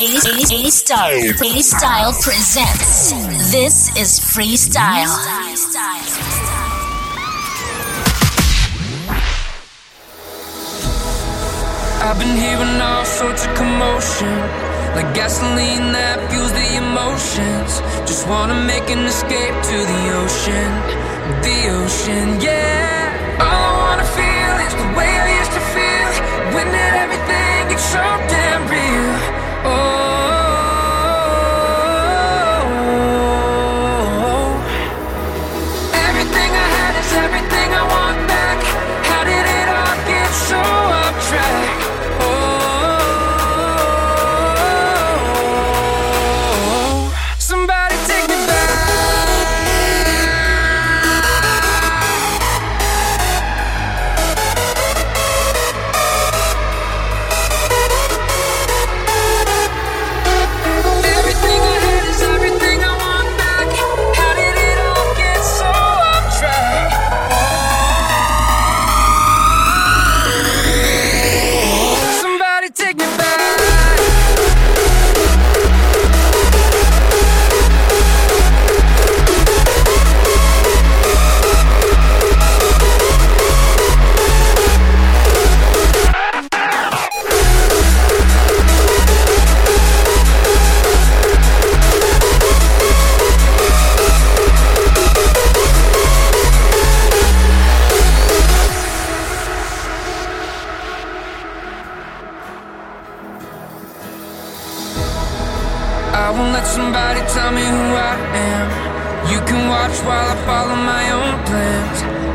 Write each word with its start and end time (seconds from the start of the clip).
A 0.00 0.70
Style. 0.70 1.34
A 1.42 1.60
Style 1.60 2.12
presents. 2.22 3.10
This 3.50 3.88
is 3.96 4.20
Freestyle. 4.20 5.10
I've 12.00 12.16
been 12.16 12.36
hearing 12.36 12.80
all 12.80 13.04
sorts 13.04 13.44
of 13.44 13.56
commotion, 13.56 14.38
like 14.94 15.12
gasoline 15.16 15.90
that 15.90 16.30
fuels 16.30 16.52
the 16.52 16.76
emotions. 16.76 17.82
Just 18.06 18.28
wanna 18.28 18.54
make 18.54 18.88
an 18.90 19.04
escape 19.04 19.56
to 19.66 19.78
the 19.82 20.02
ocean, 20.22 20.70
the 21.42 21.58
ocean, 21.74 22.40
yeah. 22.40 23.42
All 23.42 23.50
I 23.50 23.96
wanna 23.98 24.06
feel 24.14 24.54
is 24.62 24.74
the 24.78 24.88
way 24.96 25.10
I 25.10 25.38
used 25.40 25.54
to 25.58 25.62
feel 25.74 26.10
when 26.54 26.66
did 26.70 26.94
everything 27.02 27.68
get 27.68 27.80
so 27.80 27.98
damn 28.30 28.62
real. 28.70 29.17
Oh. 29.64 30.07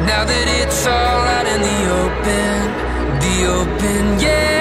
Now 0.05 0.25
that 0.25 0.47
it's 0.61 0.85
all 0.85 1.25
out 1.35 1.47
in 1.47 1.61
the 1.61 1.79
open, 2.03 2.59
the 3.23 3.35
open, 3.55 4.19
yeah. 4.19 4.52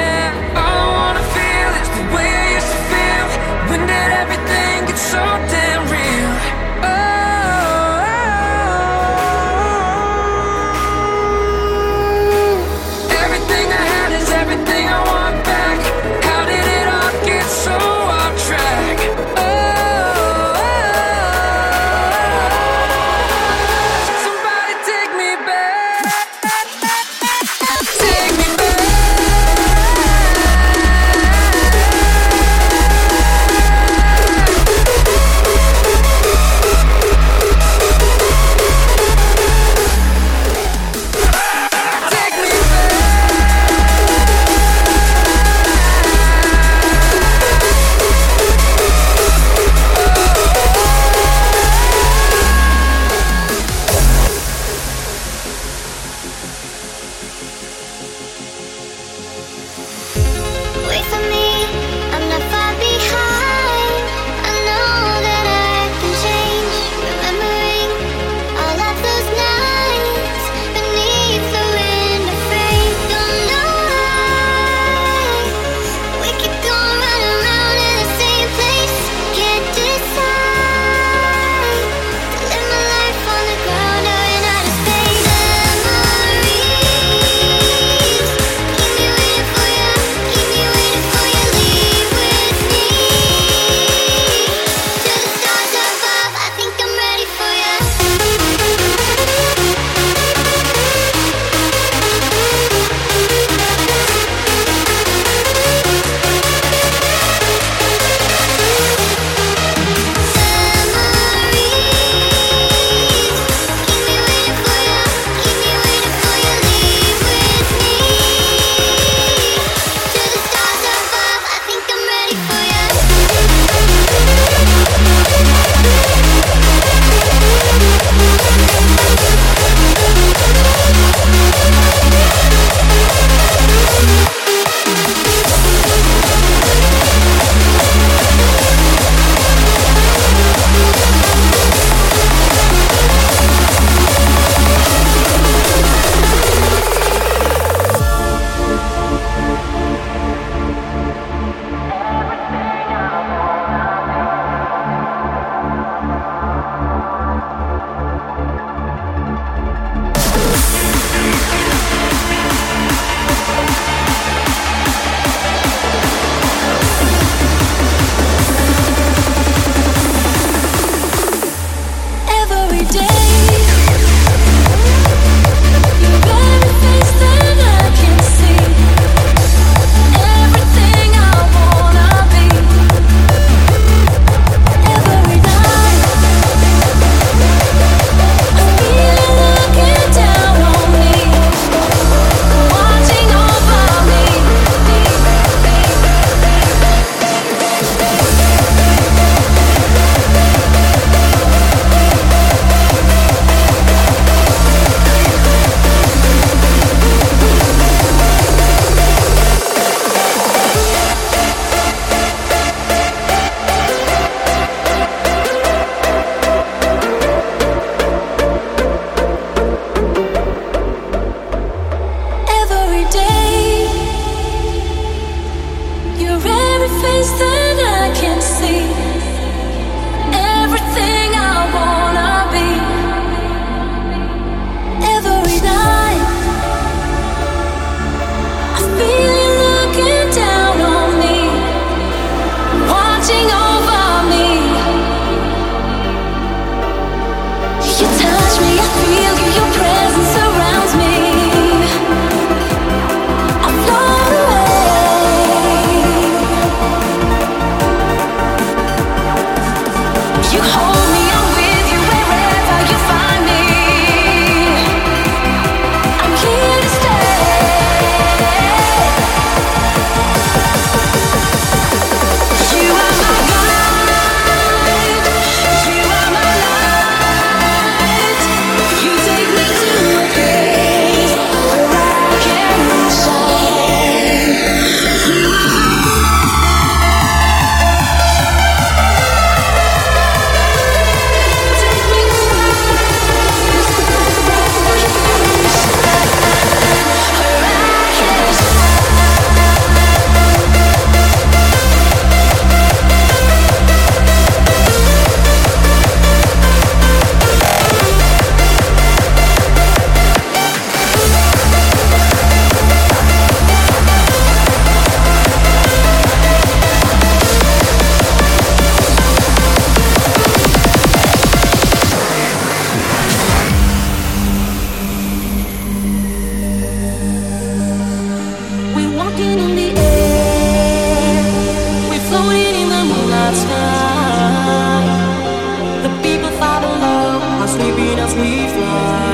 The 336.05 336.11
people 336.23 336.51
far 336.61 336.81
below 336.81 337.41
are 337.61 337.69
sleeping 337.69 338.19
as 338.19 338.35
we 338.37 338.69
fly. 338.69 339.32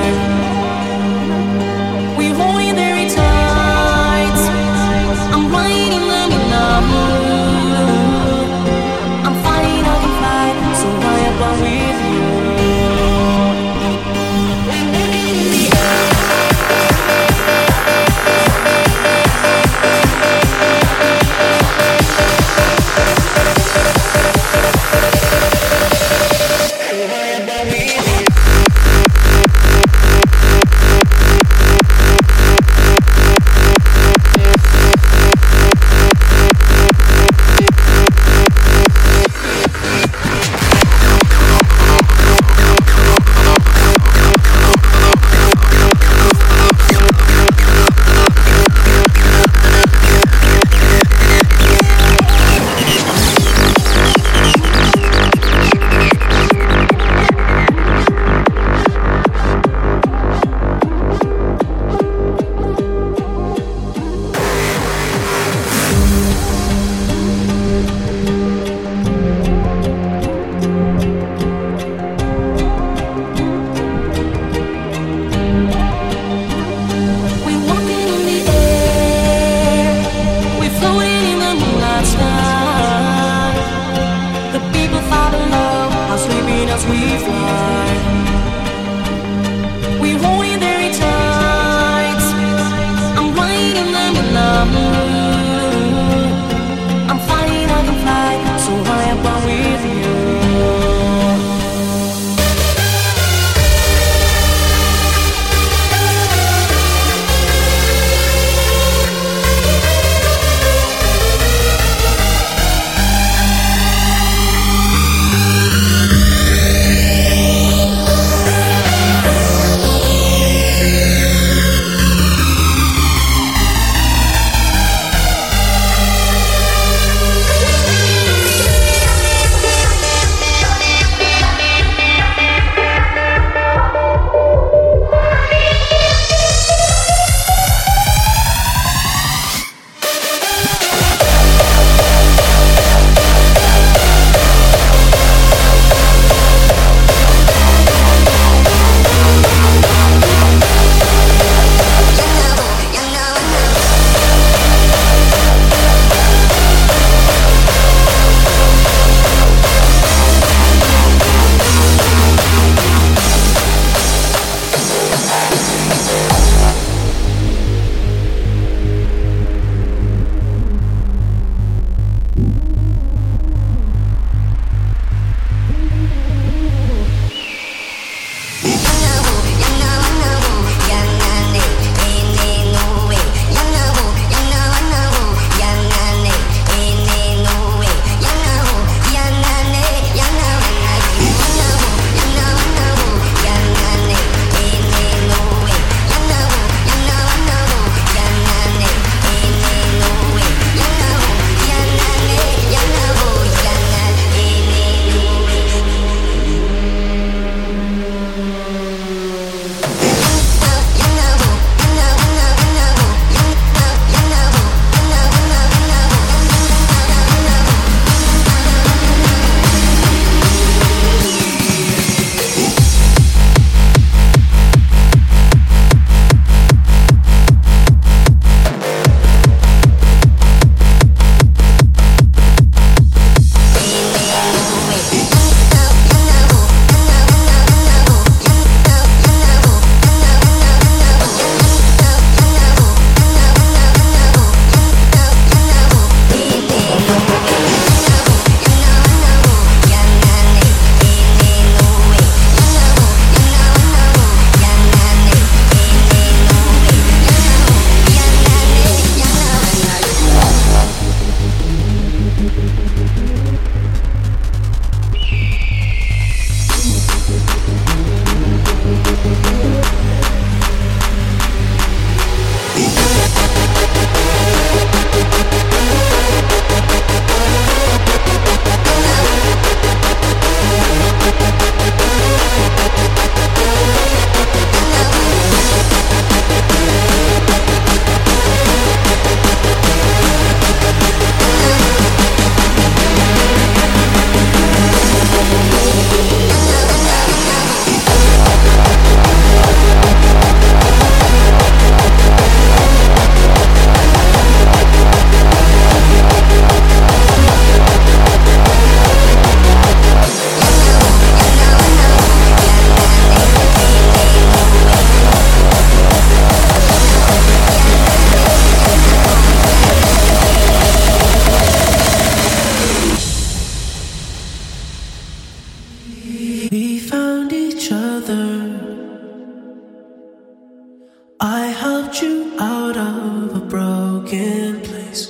I 331.69 331.73
helped 331.73 332.23
you 332.23 332.57
out 332.59 332.97
of 332.97 333.55
a 333.55 333.61
broken 333.61 334.81
place. 334.81 335.23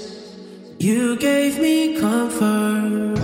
You 0.78 1.16
gave 1.16 1.58
me 1.58 1.98
comfort. 1.98 3.16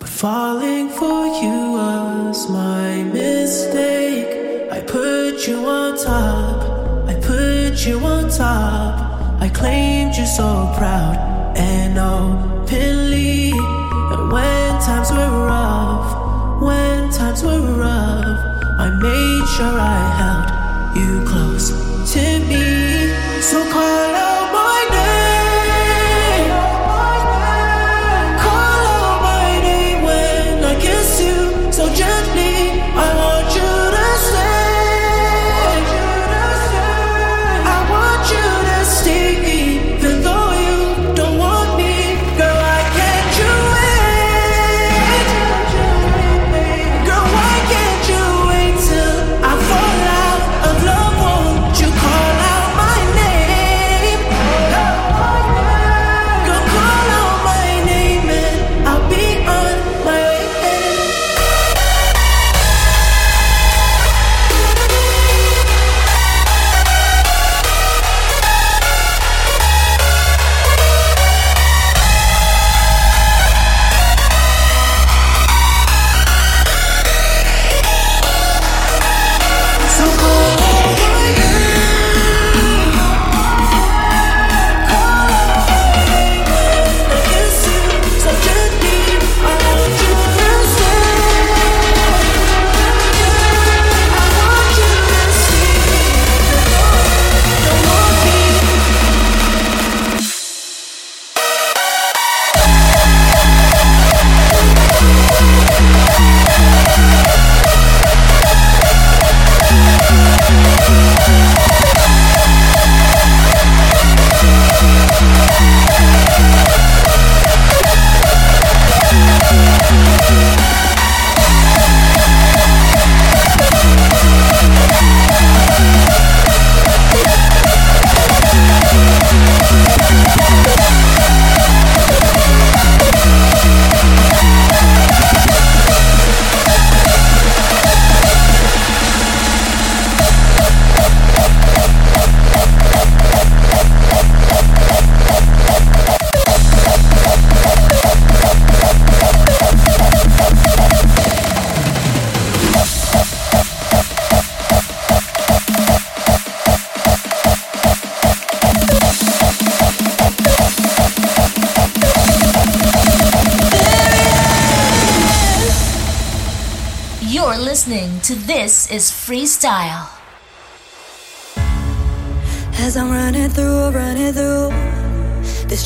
But 0.00 0.08
falling 0.08 0.88
for 0.88 1.26
you 1.40 1.58
was 1.78 2.50
my 2.50 3.04
mistake. 3.04 4.72
I 4.72 4.80
put 4.80 5.46
you 5.46 5.58
on 5.64 5.96
top. 5.96 7.08
I 7.08 7.14
put 7.20 7.86
you 7.86 8.00
on 8.00 8.28
top. 8.28 9.40
I 9.40 9.48
claimed 9.48 10.16
you 10.16 10.26
so 10.26 10.74
proud 10.76 11.16
and 11.56 11.96
openly. 11.96 13.52
And 13.52 14.32
when 14.32 14.80
times 14.80 15.12
were 15.12 15.34
rough, 15.52 16.60
when 16.60 17.12
times 17.12 17.44
were 17.44 17.62
rough, 17.84 18.40
I 18.84 18.88
made 19.00 19.46
sure 19.54 19.78
I 19.78 20.02
helped 20.18 20.35
to 20.96 21.25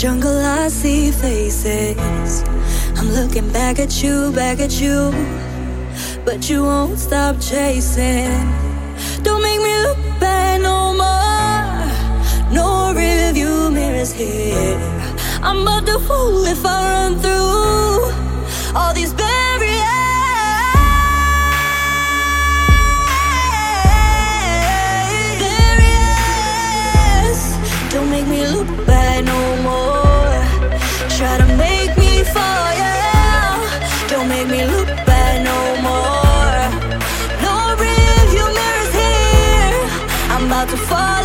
jungle, 0.00 0.38
I 0.38 0.68
see 0.68 1.10
faces. 1.10 2.42
I'm 2.96 3.10
looking 3.10 3.52
back 3.52 3.78
at 3.78 4.02
you, 4.02 4.32
back 4.32 4.58
at 4.58 4.80
you. 4.80 5.12
But 6.24 6.48
you 6.48 6.62
won't 6.62 6.98
stop 6.98 7.38
chasing. 7.38 8.32
Don't 9.22 9.42
make 9.42 9.60
me 9.60 9.74
look 9.82 9.98
back 10.18 10.62
no 10.62 10.94
more. 11.02 11.84
No 12.50 12.94
rearview 12.96 13.70
mirrors 13.70 14.10
here. 14.10 14.80
I'm 15.42 15.60
about 15.60 15.84
to 15.84 15.98
fall 16.08 16.46
if 16.46 16.64
I 16.64 16.78
run 16.92 17.18
through 17.20 18.14
all 18.74 18.94
these 18.94 19.12
barriers. 19.12 19.80
Don't 27.92 28.08
make 28.08 28.26
me 28.26 28.46
look 28.46 28.86
back 28.86 29.24
no 29.26 29.62
more 29.62 29.89
try 31.20 31.36
to 31.36 31.48
make 31.56 31.92
me 31.98 32.24
fall, 32.34 32.70
yeah. 32.82 34.08
Don't 34.08 34.26
make 34.26 34.48
me 34.48 34.64
look 34.64 34.88
bad 35.04 35.34
no 35.50 35.58
more. 35.88 36.60
No 37.44 37.54
rearview 37.82 38.46
mirrors 38.58 38.92
here. 39.02 39.80
I'm 40.32 40.46
about 40.46 40.68
to 40.70 40.78
fall 40.88 41.22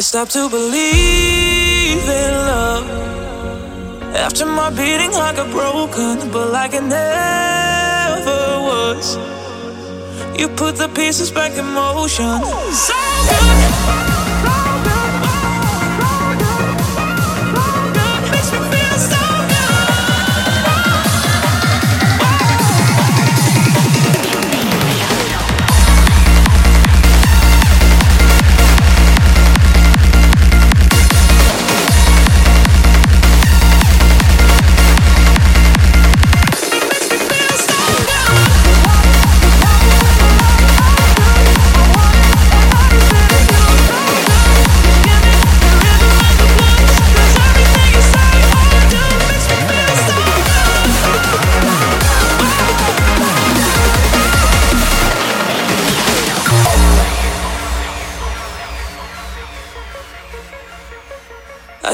stop 0.00 0.28
to 0.30 0.48
believe 0.48 2.02
in 2.02 2.32
love. 2.50 2.84
After 4.16 4.44
my 4.44 4.70
beating 4.70 5.12
like 5.12 5.38
a 5.38 5.44
broken, 5.44 6.30
but 6.32 6.50
like 6.50 6.74
it 6.74 6.82
never 6.82 8.40
was. 8.60 9.16
You 10.38 10.48
put 10.48 10.76
the 10.76 10.88
pieces 10.88 11.30
back 11.30 11.52
in 11.56 11.66
motion. 11.66 12.40
So 12.72 12.94
good. 13.28 14.23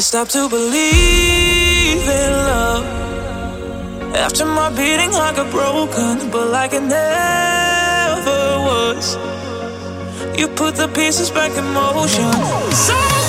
I 0.01 0.03
stopped 0.03 0.31
to 0.31 0.49
believe 0.49 2.09
in 2.09 2.33
love. 2.49 2.85
After 4.17 4.47
my 4.47 4.71
beating 4.71 5.13
like 5.13 5.37
a 5.37 5.45
broken, 5.45 6.31
but 6.31 6.49
like 6.49 6.73
it 6.73 6.85
never 6.85 8.41
was. 8.69 9.19
You 10.39 10.49
put 10.49 10.77
the 10.77 10.89
pieces 10.89 11.31
back 11.31 11.53
in 11.55 11.67
motion. 11.75 12.33
So 12.73 13.20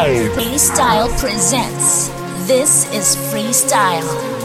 Live. 0.00 0.32
Freestyle 0.32 1.10
presents. 1.18 2.08
This 2.48 2.90
is 2.94 3.16
Freestyle. 3.30 4.39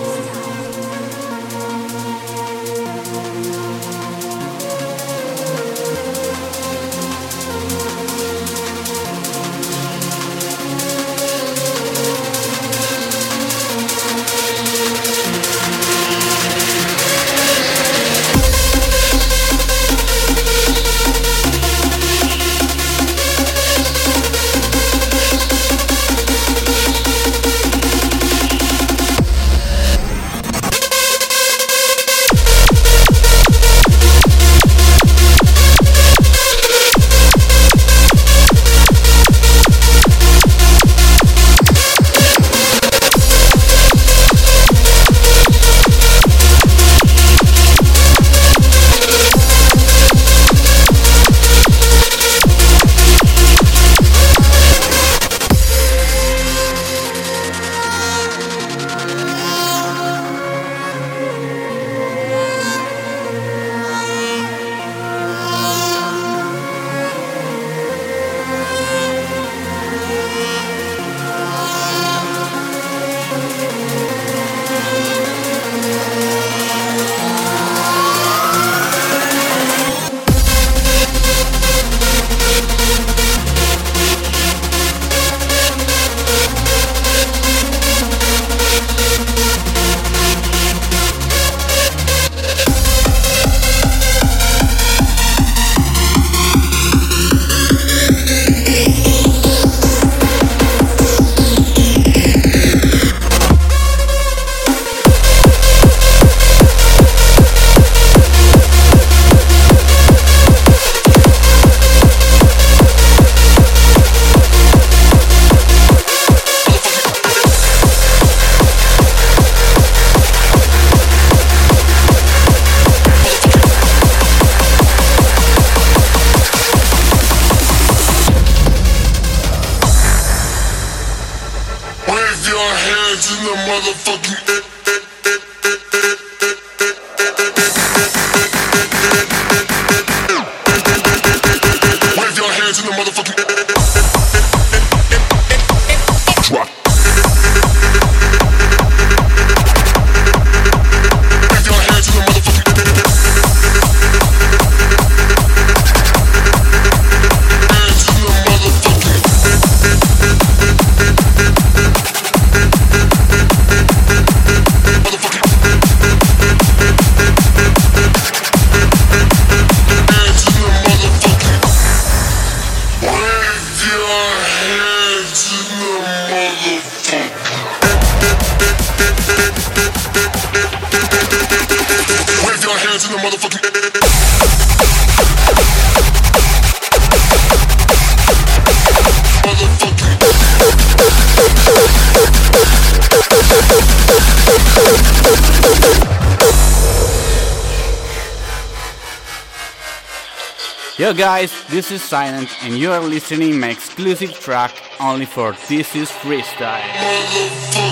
Guys, 201.16 201.66
this 201.68 201.92
is 201.92 202.04
Silent 202.04 202.50
and 202.64 202.78
you 202.78 202.92
are 202.92 203.00
listening 203.00 203.60
my 203.60 203.70
exclusive 203.70 204.34
track 204.34 204.74
only 205.00 205.26
for 205.26 205.54
This 205.68 205.96
is 205.96 206.10
Freestyle. 206.10 207.85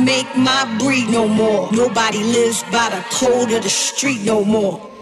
make 0.00 0.26
my 0.36 0.64
breed 0.78 1.08
no 1.10 1.28
more. 1.28 1.70
Nobody 1.72 2.22
lives 2.22 2.62
by 2.64 2.90
the 2.90 3.04
code 3.10 3.52
of 3.52 3.62
the 3.62 3.70
street 3.70 4.22
no 4.22 4.44
more. 4.44 4.95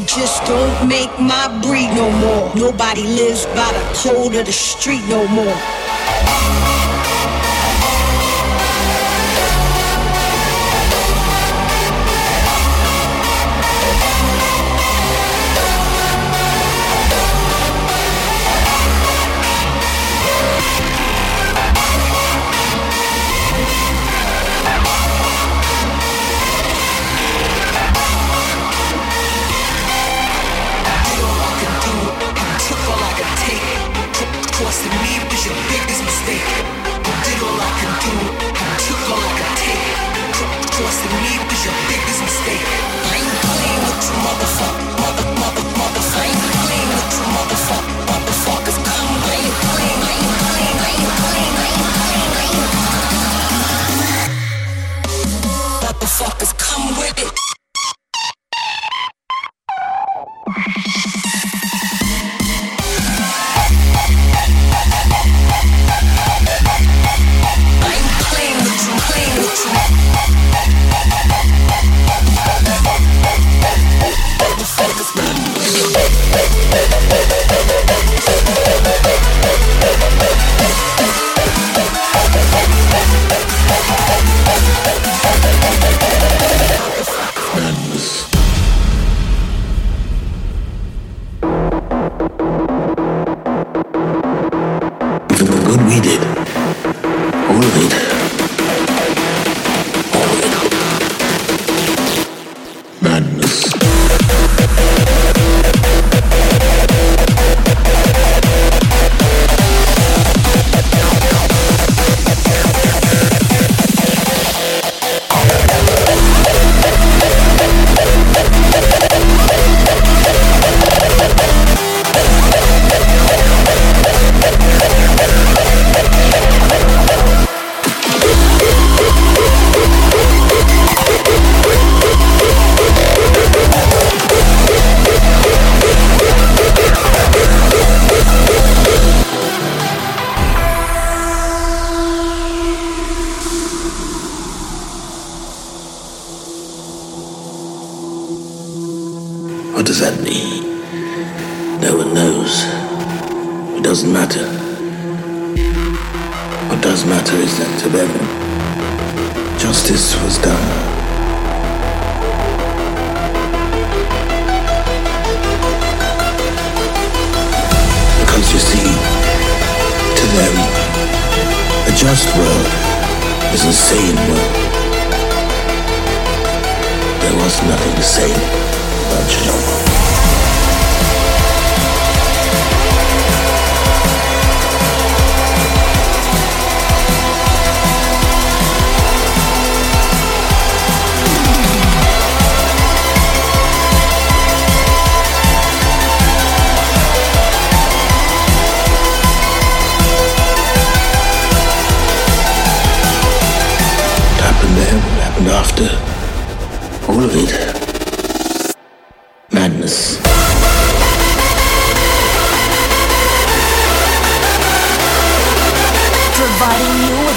Just 0.00 0.44
don't 0.44 0.88
make 0.88 1.10
my 1.18 1.48
breed 1.62 1.88
no 1.94 2.10
more. 2.18 2.54
Nobody 2.54 3.02
lives 3.02 3.46
by 3.46 3.70
the 3.72 3.84
code 3.94 4.34
of 4.34 4.46
the 4.46 4.52
street 4.52 5.02
no 5.08 5.26
more. 5.28 5.85